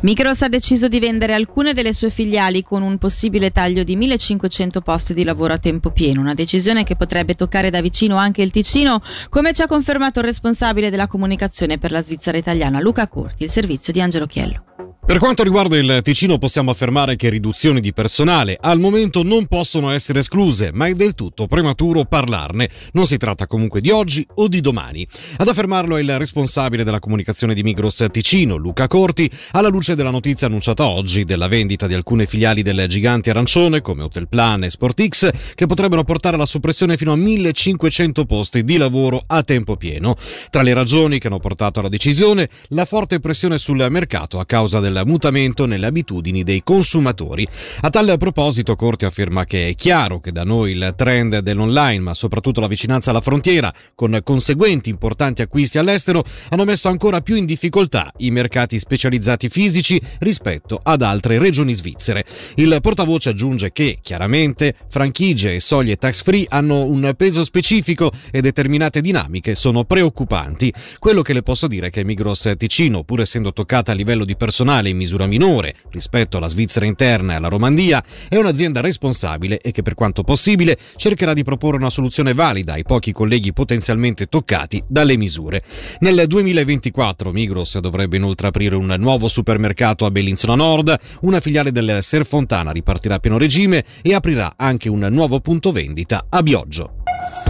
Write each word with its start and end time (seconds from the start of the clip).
Micros 0.00 0.42
ha 0.42 0.48
deciso 0.48 0.86
di 0.86 1.00
vendere 1.00 1.34
alcune 1.34 1.72
delle 1.72 1.92
sue 1.92 2.10
filiali 2.10 2.62
con 2.62 2.82
un 2.82 2.98
possibile 2.98 3.50
taglio 3.50 3.82
di 3.82 3.96
1500 3.96 4.80
posti 4.80 5.12
di 5.12 5.24
lavoro 5.24 5.54
a 5.54 5.58
tempo 5.58 5.90
pieno, 5.90 6.20
una 6.20 6.34
decisione 6.34 6.84
che 6.84 6.94
potrebbe 6.94 7.34
toccare 7.34 7.68
da 7.68 7.80
vicino 7.80 8.14
anche 8.14 8.42
il 8.42 8.52
Ticino, 8.52 9.02
come 9.28 9.52
ci 9.52 9.62
ha 9.62 9.66
confermato 9.66 10.20
il 10.20 10.26
responsabile 10.26 10.90
della 10.90 11.08
comunicazione 11.08 11.78
per 11.78 11.90
la 11.90 12.00
Svizzera 12.00 12.38
italiana 12.38 12.78
Luca 12.78 13.08
Corti, 13.08 13.42
il 13.42 13.50
servizio 13.50 13.92
di 13.92 14.00
Angelo 14.00 14.26
Chiello. 14.26 14.62
Per 15.08 15.16
quanto 15.16 15.42
riguarda 15.42 15.78
il 15.78 16.00
Ticino 16.02 16.36
possiamo 16.36 16.70
affermare 16.70 17.16
che 17.16 17.30
riduzioni 17.30 17.80
di 17.80 17.94
personale 17.94 18.58
al 18.60 18.78
momento 18.78 19.22
non 19.22 19.46
possono 19.46 19.88
essere 19.88 20.18
escluse, 20.18 20.70
ma 20.74 20.86
è 20.86 20.92
del 20.92 21.14
tutto 21.14 21.46
prematuro 21.46 22.04
parlarne. 22.04 22.68
Non 22.92 23.06
si 23.06 23.16
tratta 23.16 23.46
comunque 23.46 23.80
di 23.80 23.88
oggi 23.88 24.26
o 24.34 24.48
di 24.48 24.60
domani. 24.60 25.08
Ad 25.38 25.48
affermarlo 25.48 25.96
è 25.96 26.02
il 26.02 26.18
responsabile 26.18 26.84
della 26.84 26.98
comunicazione 26.98 27.54
di 27.54 27.62
Migros 27.62 28.04
Ticino, 28.10 28.56
Luca 28.56 28.86
Corti, 28.86 29.30
alla 29.52 29.68
luce 29.68 29.94
della 29.94 30.10
notizia 30.10 30.46
annunciata 30.46 30.86
oggi 30.86 31.24
della 31.24 31.48
vendita 31.48 31.86
di 31.86 31.94
alcune 31.94 32.26
filiali 32.26 32.60
del 32.60 32.84
gigante 32.86 33.30
arancione 33.30 33.80
come 33.80 34.02
Hotelplan 34.02 34.64
e 34.64 34.70
Sportix 34.70 35.30
che 35.54 35.66
potrebbero 35.66 36.04
portare 36.04 36.36
alla 36.36 36.44
soppressione 36.44 36.98
fino 36.98 37.12
a 37.12 37.16
1500 37.16 38.26
posti 38.26 38.62
di 38.62 38.76
lavoro 38.76 39.24
a 39.26 39.42
tempo 39.42 39.78
pieno. 39.78 40.16
Tra 40.50 40.60
le 40.60 40.74
ragioni 40.74 41.18
che 41.18 41.28
hanno 41.28 41.40
portato 41.40 41.80
alla 41.80 41.88
decisione, 41.88 42.50
la 42.68 42.84
forte 42.84 43.20
pressione 43.20 43.56
sul 43.56 43.86
mercato 43.88 44.38
a 44.38 44.44
causa 44.44 44.80
del 44.80 44.96
mutamento 45.04 45.66
nelle 45.66 45.86
abitudini 45.86 46.42
dei 46.42 46.62
consumatori. 46.62 47.46
A 47.82 47.90
tale 47.90 48.16
proposito 48.16 48.76
Corti 48.76 49.04
afferma 49.04 49.44
che 49.44 49.68
è 49.68 49.74
chiaro 49.74 50.20
che 50.20 50.32
da 50.32 50.44
noi 50.44 50.72
il 50.72 50.94
trend 50.96 51.38
dell'online, 51.38 52.00
ma 52.00 52.14
soprattutto 52.14 52.60
la 52.60 52.68
vicinanza 52.68 53.10
alla 53.10 53.20
frontiera, 53.20 53.72
con 53.94 54.20
conseguenti 54.22 54.90
importanti 54.90 55.42
acquisti 55.42 55.78
all'estero, 55.78 56.24
hanno 56.50 56.64
messo 56.64 56.88
ancora 56.88 57.20
più 57.20 57.36
in 57.36 57.46
difficoltà 57.46 58.12
i 58.18 58.30
mercati 58.30 58.78
specializzati 58.78 59.48
fisici 59.48 60.00
rispetto 60.20 60.80
ad 60.82 61.02
altre 61.02 61.38
regioni 61.38 61.74
svizzere. 61.74 62.24
Il 62.56 62.78
portavoce 62.80 63.30
aggiunge 63.30 63.72
che, 63.72 63.98
chiaramente, 64.02 64.74
franchigie 64.88 65.54
e 65.54 65.60
soglie 65.60 65.96
tax 65.96 66.22
free 66.22 66.46
hanno 66.48 66.84
un 66.84 67.14
peso 67.16 67.44
specifico 67.44 68.10
e 68.30 68.40
determinate 68.40 69.00
dinamiche 69.00 69.54
sono 69.54 69.84
preoccupanti. 69.84 70.72
Quello 70.98 71.22
che 71.22 71.32
le 71.32 71.42
posso 71.42 71.66
dire 71.66 71.88
è 71.88 71.90
che 71.90 72.04
Migros 72.04 72.52
Ticino, 72.56 73.04
pur 73.04 73.20
essendo 73.20 73.52
toccata 73.52 73.92
a 73.92 73.94
livello 73.94 74.24
di 74.24 74.36
personale 74.36 74.87
in 74.88 74.96
misura 74.96 75.26
minore 75.26 75.76
rispetto 75.90 76.36
alla 76.36 76.48
Svizzera 76.48 76.86
interna 76.86 77.32
e 77.32 77.36
alla 77.36 77.48
Romandia, 77.48 78.02
è 78.28 78.36
un'azienda 78.36 78.80
responsabile 78.80 79.58
e 79.60 79.70
che 79.70 79.82
per 79.82 79.94
quanto 79.94 80.22
possibile 80.22 80.78
cercherà 80.96 81.34
di 81.34 81.44
proporre 81.44 81.76
una 81.76 81.90
soluzione 81.90 82.34
valida 82.34 82.74
ai 82.74 82.84
pochi 82.84 83.12
colleghi 83.12 83.52
potenzialmente 83.52 84.26
toccati 84.26 84.82
dalle 84.86 85.16
misure. 85.16 85.62
Nel 86.00 86.26
2024 86.26 87.32
Migros 87.32 87.78
dovrebbe 87.78 88.16
inoltre 88.16 88.48
aprire 88.48 88.76
un 88.76 88.94
nuovo 88.98 89.28
supermercato 89.28 90.04
a 90.04 90.10
Bellinzona 90.10 90.54
Nord, 90.54 90.96
una 91.22 91.40
filiale 91.40 91.72
del 91.72 91.98
Serfontana 92.00 92.70
ripartirà 92.70 93.16
a 93.16 93.18
pieno 93.18 93.38
regime 93.38 93.84
e 94.02 94.14
aprirà 94.14 94.54
anche 94.56 94.88
un 94.88 95.06
nuovo 95.10 95.40
punto 95.40 95.72
vendita 95.72 96.26
a 96.28 96.42
Bioggio. 96.42 97.47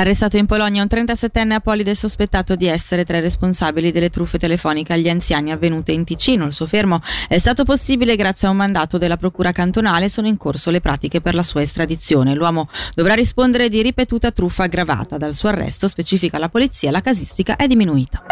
Arrestato 0.00 0.38
in 0.38 0.46
Polonia 0.46 0.80
un 0.80 0.88
37enne 0.90 1.52
apolide 1.52 1.94
sospettato 1.94 2.56
di 2.56 2.66
essere 2.66 3.04
tra 3.04 3.18
i 3.18 3.20
responsabili 3.20 3.92
delle 3.92 4.08
truffe 4.08 4.38
telefoniche 4.38 4.94
agli 4.94 5.10
anziani 5.10 5.52
avvenute 5.52 5.92
in 5.92 6.04
Ticino. 6.04 6.46
Il 6.46 6.54
suo 6.54 6.66
fermo 6.66 7.02
è 7.28 7.36
stato 7.36 7.64
possibile 7.64 8.16
grazie 8.16 8.48
a 8.48 8.50
un 8.50 8.56
mandato 8.56 8.96
della 8.96 9.18
Procura 9.18 9.52
cantonale. 9.52 10.08
Sono 10.08 10.26
in 10.26 10.38
corso 10.38 10.70
le 10.70 10.80
pratiche 10.80 11.20
per 11.20 11.34
la 11.34 11.42
sua 11.42 11.60
estradizione. 11.60 12.34
L'uomo 12.34 12.70
dovrà 12.94 13.12
rispondere 13.12 13.68
di 13.68 13.82
ripetuta 13.82 14.30
truffa 14.30 14.62
aggravata. 14.62 15.18
Dal 15.18 15.34
suo 15.34 15.50
arresto, 15.50 15.86
specifica 15.86 16.38
la 16.38 16.48
polizia, 16.48 16.90
la 16.90 17.02
casistica 17.02 17.56
è 17.56 17.66
diminuita. 17.66 18.22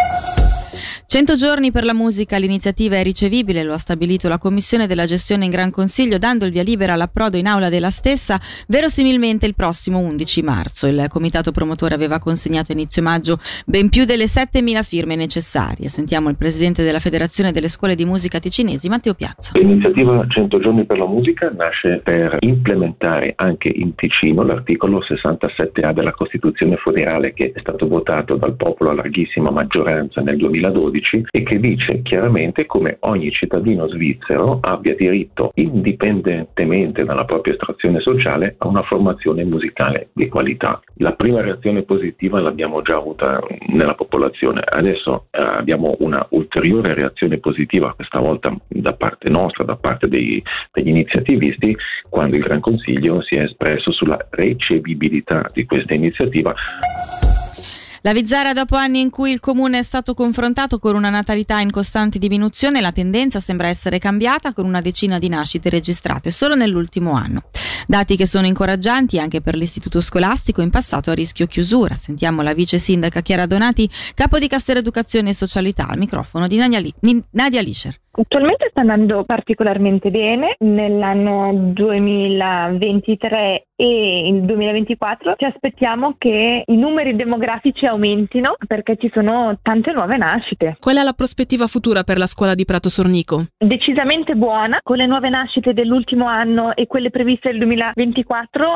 100 1.11 1.37
giorni 1.37 1.73
per 1.73 1.85
la 1.85 1.95
musica, 1.95 2.37
l'iniziativa 2.37 2.97
è 2.97 3.03
ricevibile, 3.03 3.65
lo 3.65 3.73
ha 3.73 3.79
stabilito 3.79 4.29
la 4.29 4.37
Commissione 4.37 4.87
della 4.87 5.07
gestione 5.07 5.47
in 5.47 5.51
Gran 5.51 5.71
Consiglio, 5.71 6.19
dando 6.19 6.45
il 6.45 6.53
via 6.53 6.63
libera 6.63 6.93
all'approdo 6.93 7.39
in 7.39 7.47
aula 7.47 7.71
della 7.71 7.89
stessa, 7.89 8.39
verosimilmente 8.69 9.47
il 9.47 9.55
prossimo 9.55 10.01
11 10.01 10.43
marzo. 10.43 10.87
Il 10.87 11.07
comitato 11.09 11.51
promotore 11.51 11.95
aveva 11.95 12.19
consegnato 12.19 12.73
inizio 12.73 13.01
maggio 13.01 13.39
ben 13.65 13.89
più 13.89 14.05
delle 14.05 14.27
7.000 14.27 14.83
firme 14.85 15.17
necessarie. 15.17 15.89
Sentiamo 15.89 16.29
il 16.29 16.37
presidente 16.37 16.85
della 16.85 16.99
Federazione 16.99 17.53
delle 17.53 17.69
Scuole 17.69 17.95
di 17.95 18.05
Musica 18.05 18.39
Ticinesi, 18.39 18.91
Matteo 18.91 19.15
Piazza. 19.15 19.53
L'iniziativa 19.59 20.27
100 20.29 20.59
giorni 20.59 20.85
per 20.85 20.99
la 20.99 21.07
musica 21.07 21.51
nasce 21.57 22.03
per 22.05 22.37
implementare 22.41 23.33
anche 23.37 23.69
in 23.69 23.95
Ticino 23.95 24.43
l'articolo 24.43 24.99
67A 24.99 25.95
della 25.95 26.13
Costituzione 26.13 26.77
federale 26.77 27.33
che 27.33 27.53
è 27.55 27.61
stato 27.61 27.89
votato 27.89 28.37
dal 28.37 28.57
popolo 28.57 28.91
a 28.91 28.93
larghissima 28.93 29.51
maggioranza 29.51 30.21
nel 30.21 30.37
2012 30.37 30.97
2012 30.99 31.27
e 31.31 31.43
che 31.43 31.59
dice 31.59 32.03
chiaramente 32.03 32.67
come 32.67 32.97
ogni 33.01 33.31
cittadino 33.31 33.89
svizzero 33.89 34.59
abbia 34.61 34.95
diritto, 34.95 35.53
indipendentemente 35.55 37.05
dalla 37.05 37.25
propria 37.25 37.55
estrazione 37.55 38.01
sociale, 38.01 38.57
a 38.59 38.69
una 38.69 38.83
formazione 38.83 39.45
musicale 39.45 40.11
di 40.13 40.29
qualità. 40.29 40.81
La 40.97 41.13
prima 41.13 41.41
reazione 41.41 41.83
positiva 41.83 42.41
l'abbiamo 42.41 42.83
già 42.83 42.97
avuta 42.97 43.41
nella 43.69 43.95
popolazione, 43.95 44.63
adesso 44.65 45.27
eh, 45.31 45.41
abbiamo 45.41 45.97
una 46.01 46.27
ulteriore 46.31 46.95
reazione 46.95 47.39
positiva, 47.39 47.95
questa 47.95 48.19
volta 48.19 48.55
da 48.69 48.93
parte 48.95 49.29
nostra, 49.29 49.65
da 49.65 49.77
parte 49.77 50.09
dei, 50.09 50.43
degli 50.73 50.89
iniziativisti, 50.89 51.77
quando 52.09 52.37
il 52.37 52.43
Gran 52.43 52.61
Consiglio 52.61 53.23
si 53.23 53.37
è 53.37 53.43
espresso 53.43 53.93
sulla 53.93 54.19
ricevibilità 54.31 55.49
di 55.53 55.65
questa 55.65 55.95
iniziativa. 55.95 56.55
La 58.03 58.13
Vizzara, 58.13 58.53
dopo 58.53 58.77
anni 58.77 59.01
in 59.01 59.11
cui 59.11 59.33
il 59.33 59.41
comune 59.41 59.81
è 59.81 59.83
stato 59.83 60.15
confrontato 60.15 60.79
con 60.79 60.95
una 60.95 61.11
natalità 61.11 61.59
in 61.59 61.73
costante 61.73 62.21
diminuzione, 62.21 62.81
la 62.81 62.93
tendenza 62.93 63.41
sembra 63.41 63.67
essere 63.69 63.99
cambiata 63.99 64.53
con 64.53 64.67
una 64.67 64.81
decina 64.81 65.19
di 65.19 65.29
nascite 65.29 65.69
registrate 65.69 66.31
solo 66.31 66.55
nell'ultimo 66.55 67.13
anno. 67.13 67.43
Dati 67.91 68.17
che 68.17 68.27
sono 68.27 68.47
incoraggianti 68.47 69.19
anche 69.19 69.41
per 69.41 69.55
l'istituto 69.55 70.03
scolastico 70.03 70.61
in 70.61 70.69
passato 70.69 71.11
a 71.11 71.15
rischio 71.15 71.47
chiusura. 71.47 71.95
Sentiamo 71.97 72.43
la 72.43 72.53
vice 72.53 72.77
sindaca 72.77 73.23
Chiara 73.23 73.47
Donati, 73.47 73.89
capo 74.15 74.39
di 74.39 74.47
Castero 74.47 74.81
Educazione 74.81 75.31
e 75.31 75.35
Socialità, 75.35 75.89
al 75.89 75.97
microfono 75.97 76.47
di 76.49 76.59
Nadia 76.59 77.63
Lischer. 77.63 77.99
Attualmente 78.11 78.67
sta 78.71 78.81
andando 78.81 79.23
particolarmente 79.25 80.11
bene. 80.11 80.57
Nell'anno 80.59 81.53
2023 81.73 83.67
e 83.77 84.29
il 84.29 84.43
2024 84.43 85.37
ci 85.39 85.45
aspettiamo 85.45 86.17
che 86.19 86.65
i 86.67 86.77
numeri 86.77 87.15
demografici 87.15 87.87
aumentino 87.87 88.57
perché 88.67 88.97
ci 88.97 89.09
sono 89.15 89.57
tante 89.63 89.93
nuove 89.93 90.17
nascite. 90.17 90.79
Qual 90.81 90.97
è 90.97 91.03
la 91.05 91.13
prospettiva 91.13 91.69
futura 91.69 92.03
per 92.03 92.19
la 92.19 92.27
scuola 92.27 92.57
di 92.57 92.65
Prato 92.65 92.89
Sornico? 92.89 93.47
Decisamente 93.57 94.35
buona. 94.35 94.81
Con 94.83 94.97
le 94.97 95.07
nuove 95.07 95.29
nascite 95.29 95.73
dell'ultimo 95.73 96.27
anno 96.27 96.75
e 96.75 96.89
quelle 96.89 97.11
previste 97.11 97.51
del 97.51 97.59
2024 97.59 97.77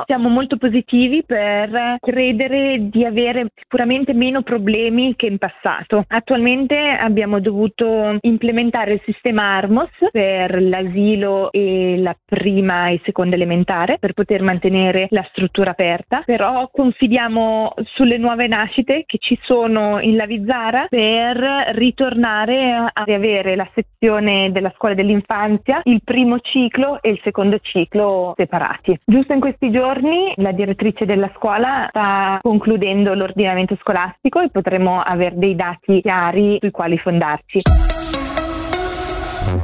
siamo 0.06 0.28
molto 0.28 0.56
positivi 0.56 1.24
per 1.24 1.96
credere 2.00 2.88
di 2.88 3.04
avere 3.04 3.48
sicuramente 3.54 4.12
meno 4.12 4.42
problemi 4.42 5.14
che 5.16 5.26
in 5.26 5.38
passato. 5.38 6.04
Attualmente 6.06 6.76
abbiamo 6.78 7.40
dovuto 7.40 8.16
implementare 8.20 8.94
il 8.94 9.02
sistema 9.04 9.56
Armos 9.56 9.90
per 10.10 10.60
l'asilo 10.62 11.50
e 11.52 11.96
la 11.98 12.14
prima 12.24 12.88
e 12.88 13.00
seconda 13.04 13.34
elementare 13.34 13.98
per 13.98 14.12
poter 14.12 14.42
mantenere 14.42 15.06
la 15.10 15.26
struttura 15.30 15.70
aperta, 15.70 16.22
però 16.24 16.68
confidiamo 16.70 17.74
sulle 17.84 18.18
nuove 18.18 18.46
nascite 18.46 19.04
che 19.06 19.18
ci 19.18 19.38
sono 19.42 20.00
in 20.00 20.16
Lavizzara 20.16 20.86
per 20.88 21.36
ritornare 21.74 22.90
a 22.92 23.02
riavere 23.04 23.56
la 23.56 23.68
sezione 23.74 24.50
della 24.52 24.72
scuola 24.76 24.94
dell'infanzia, 24.94 25.80
il 25.84 26.02
primo 26.04 26.38
ciclo 26.40 27.00
e 27.02 27.10
il 27.10 27.20
secondo 27.22 27.58
ciclo 27.58 28.34
separati. 28.36 28.91
Giusto 29.04 29.32
in 29.32 29.40
questi 29.40 29.70
giorni 29.70 30.32
la 30.36 30.52
direttrice 30.52 31.04
della 31.04 31.30
scuola 31.34 31.86
sta 31.88 32.38
concludendo 32.42 33.14
l'ordinamento 33.14 33.76
scolastico 33.80 34.40
e 34.40 34.50
potremo 34.50 35.00
avere 35.00 35.36
dei 35.36 35.54
dati 35.54 36.00
chiari 36.00 36.58
sui 36.60 36.70
quali 36.70 36.98
fondarci. 36.98 37.60